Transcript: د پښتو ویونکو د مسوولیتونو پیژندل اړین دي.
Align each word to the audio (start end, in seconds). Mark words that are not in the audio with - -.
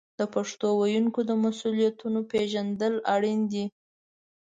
د 0.19 0.21
پښتو 0.35 0.67
ویونکو 0.79 1.19
د 1.29 1.31
مسوولیتونو 1.43 2.19
پیژندل 2.31 2.93
اړین 3.13 3.39
دي. 3.51 3.65